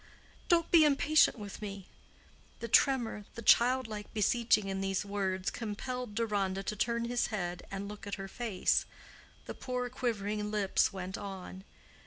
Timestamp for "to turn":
6.63-7.05